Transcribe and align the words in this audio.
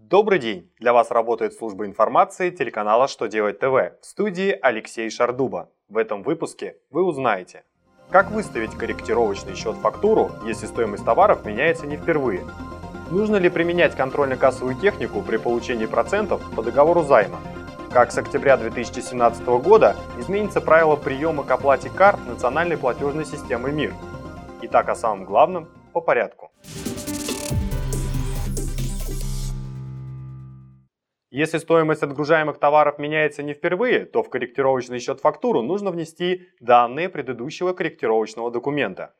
Добрый 0.00 0.38
день! 0.38 0.70
Для 0.78 0.92
вас 0.92 1.10
работает 1.10 1.54
служба 1.54 1.84
информации 1.84 2.50
телеканала 2.50 3.08
«Что 3.08 3.26
делать 3.26 3.58
ТВ» 3.58 4.00
в 4.00 4.06
студии 4.06 4.56
Алексей 4.62 5.10
Шардуба. 5.10 5.70
В 5.88 5.98
этом 5.98 6.22
выпуске 6.22 6.76
вы 6.90 7.02
узнаете, 7.02 7.64
как 8.08 8.30
выставить 8.30 8.70
корректировочный 8.70 9.56
счет-фактуру, 9.56 10.30
если 10.46 10.66
стоимость 10.66 11.04
товаров 11.04 11.44
меняется 11.44 11.86
не 11.86 11.96
впервые, 11.96 12.46
нужно 13.10 13.36
ли 13.36 13.50
применять 13.50 13.96
контрольно-кассовую 13.96 14.76
технику 14.76 15.20
при 15.20 15.36
получении 15.36 15.86
процентов 15.86 16.40
по 16.54 16.62
договору 16.62 17.02
займа, 17.02 17.40
как 17.92 18.12
с 18.12 18.18
октября 18.18 18.56
2017 18.56 19.44
года 19.46 19.96
изменится 20.16 20.60
правило 20.60 20.94
приема 20.94 21.42
к 21.42 21.50
оплате 21.50 21.90
карт 21.90 22.20
национальной 22.26 22.78
платежной 22.78 23.26
системы 23.26 23.72
МИР. 23.72 23.92
Итак, 24.62 24.88
о 24.88 24.94
самом 24.94 25.24
главном 25.24 25.68
по 25.92 26.00
порядку. 26.00 26.47
Если 31.38 31.58
стоимость 31.58 32.02
отгружаемых 32.02 32.58
товаров 32.58 32.98
меняется 32.98 33.44
не 33.44 33.54
впервые, 33.54 34.06
то 34.06 34.24
в 34.24 34.28
корректировочный 34.28 34.98
счет 34.98 35.20
фактуру 35.20 35.62
нужно 35.62 35.92
внести 35.92 36.48
данные 36.58 37.08
предыдущего 37.08 37.72
корректировочного 37.74 38.50
документа. 38.50 39.14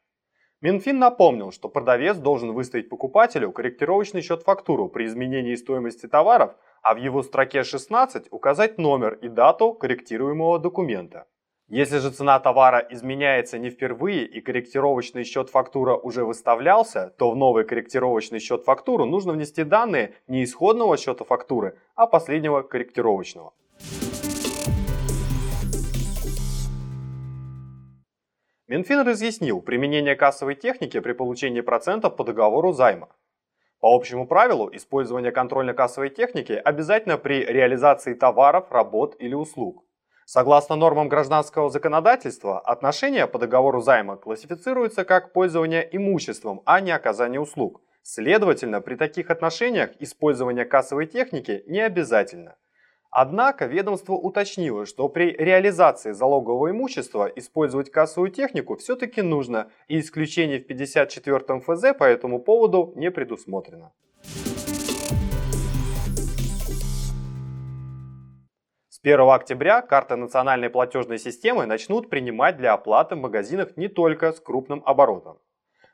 Минфин 0.60 0.98
напомнил, 0.98 1.52
что 1.52 1.68
продавец 1.68 2.16
должен 2.16 2.50
выставить 2.50 2.88
покупателю 2.88 3.52
корректировочный 3.52 4.20
счет 4.20 4.42
фактуру 4.42 4.88
при 4.88 5.04
изменении 5.04 5.54
стоимости 5.54 6.08
товаров, 6.08 6.56
а 6.82 6.94
в 6.94 6.96
его 6.96 7.22
строке 7.22 7.62
16 7.62 8.27
указать 8.32 8.78
номер 8.78 9.14
и 9.14 9.28
дату 9.28 9.72
корректируемого 9.72 10.58
документа. 10.58 11.28
Если 11.70 11.98
же 11.98 12.10
цена 12.10 12.40
товара 12.40 12.78
изменяется 12.78 13.58
не 13.58 13.68
впервые 13.68 14.24
и 14.24 14.40
корректировочный 14.40 15.24
счет 15.24 15.50
фактура 15.50 15.94
уже 15.96 16.24
выставлялся, 16.24 17.12
то 17.18 17.30
в 17.30 17.36
новый 17.36 17.64
корректировочный 17.64 18.41
счет 18.41 18.64
фактуру 18.64 19.04
нужно 19.04 19.34
внести 19.34 19.64
данные 19.64 20.14
не 20.28 20.44
исходного 20.44 20.96
счета 20.96 21.24
фактуры, 21.24 21.78
а 21.94 22.06
последнего 22.06 22.62
корректировочного. 22.62 23.52
Минфин 28.66 29.06
разъяснил 29.06 29.61
применение 29.61 30.16
кассовой 30.16 30.55
техники 30.55 31.00
при 31.00 31.12
получении 31.12 31.61
процентов 31.61 32.16
по 32.16 32.24
договору 32.24 32.72
займа. 32.72 33.11
По 33.80 33.94
общему 33.94 34.27
правилу, 34.27 34.70
использование 34.72 35.33
контрольно-кассовой 35.33 36.08
техники 36.08 36.52
обязательно 36.52 37.19
при 37.19 37.44
реализации 37.44 38.14
товаров, 38.14 38.72
работ 38.72 39.16
или 39.19 39.34
услуг. 39.34 39.84
Согласно 40.30 40.76
нормам 40.76 41.08
гражданского 41.08 41.70
законодательства, 41.70 42.60
отношения 42.60 43.26
по 43.26 43.38
договору 43.38 43.80
займа 43.80 44.18
классифицируются 44.18 45.06
как 45.06 45.32
пользование 45.32 45.88
имуществом, 45.90 46.60
а 46.66 46.82
не 46.82 46.90
оказание 46.90 47.40
услуг. 47.40 47.80
Следовательно, 48.02 48.82
при 48.82 48.96
таких 48.96 49.30
отношениях 49.30 49.88
использование 50.00 50.66
кассовой 50.66 51.06
техники 51.06 51.64
не 51.66 51.80
обязательно. 51.80 52.56
Однако 53.10 53.64
ведомство 53.64 54.12
уточнило, 54.12 54.84
что 54.84 55.08
при 55.08 55.30
реализации 55.32 56.12
залогового 56.12 56.72
имущества 56.72 57.24
использовать 57.34 57.90
кассовую 57.90 58.30
технику 58.30 58.76
все-таки 58.76 59.22
нужно, 59.22 59.70
и 59.88 59.98
исключение 59.98 60.60
в 60.60 60.66
54 60.66 61.60
ФЗ 61.60 61.98
по 61.98 62.04
этому 62.04 62.38
поводу 62.38 62.92
не 62.96 63.10
предусмотрено. 63.10 63.92
С 68.98 69.06
1 69.06 69.20
октября 69.30 69.80
карты 69.80 70.16
национальной 70.16 70.70
платежной 70.70 71.20
системы 71.20 71.66
начнут 71.66 72.10
принимать 72.10 72.56
для 72.56 72.72
оплаты 72.72 73.14
в 73.14 73.20
магазинах 73.20 73.77
не 73.77 73.86
только 73.86 74.32
с 74.32 74.40
крупным 74.40 74.82
оборотом. 74.84 75.38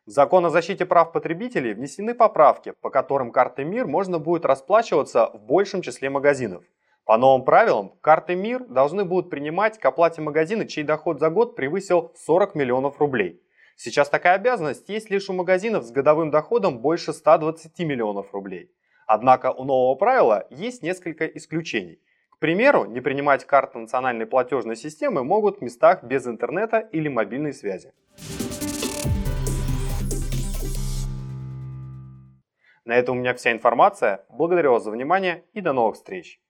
В 0.07 0.11
закон 0.11 0.47
о 0.47 0.49
защите 0.49 0.87
прав 0.87 1.13
потребителей 1.13 1.75
внесены 1.75 2.15
поправки, 2.15 2.73
по 2.81 2.89
которым 2.89 3.31
картой 3.31 3.67
МИР 3.67 3.87
можно 3.87 4.19
будет 4.19 4.47
расплачиваться 4.47 5.27
в 5.35 5.41
большем 5.45 5.83
числе 5.83 6.09
магазинов. 6.09 6.65
По 7.05 7.19
новым 7.19 7.45
правилам, 7.45 7.93
карты 8.01 8.37
МИР 8.37 8.69
должны 8.71 9.05
будут 9.05 9.29
принимать 9.29 9.79
к 9.79 9.85
оплате 9.85 10.23
магазины, 10.23 10.67
чей 10.67 10.83
доход 10.83 11.21
за 11.21 11.29
год 11.29 11.57
превысил 11.57 12.11
40 12.17 12.55
миллионов 12.55 13.01
рублей. 13.01 13.43
Сейчас 13.77 14.09
такая 14.09 14.37
обязанность 14.37 14.89
есть 14.89 15.11
лишь 15.11 15.29
у 15.29 15.35
магазинов 15.35 15.85
с 15.85 15.91
годовым 15.91 16.31
доходом 16.31 16.79
больше 16.79 17.13
120 17.13 17.79
миллионов 17.81 18.33
рублей. 18.33 18.71
Однако 19.07 19.53
у 19.53 19.65
нового 19.65 19.95
правила 19.95 20.47
есть 20.49 20.83
несколько 20.83 21.27
исключений– 21.27 22.01
к 22.35 22.39
примеру, 22.41 22.85
не 22.85 23.01
принимать 23.01 23.45
карты 23.45 23.79
национальной 23.79 24.27
платежной 24.27 24.77
системы 24.77 25.23
могут 25.23 25.59
в 25.59 25.63
местах 25.63 26.03
без 26.03 26.27
интернета 26.27 26.79
или 26.79 27.09
мобильной 27.09 27.53
связи. 27.53 27.93
На 32.85 32.97
этом 32.97 33.17
у 33.17 33.21
меня 33.21 33.33
вся 33.35 33.53
информация. 33.53 34.27
Благодарю 34.29 34.73
вас 34.73 34.85
за 34.85 34.91
внимание 34.91 35.45
и 35.55 35.61
до 35.61 35.73
новых 35.73 35.95
встреч! 35.95 36.44